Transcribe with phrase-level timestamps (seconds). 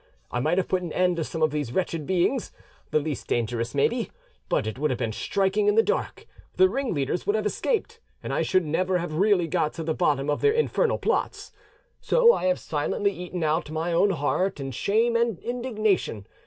[0.31, 2.51] I might have put an end to some of these wretched beings,
[2.89, 4.09] the least dangerous maybe;
[4.49, 8.33] but it would have been striking in the dark; the ringleaders would have escaped, and
[8.33, 11.51] I should never have really got to the bottom of their infernal plots.
[11.99, 16.25] So I have silently eaten out my own heart in shame and indignation.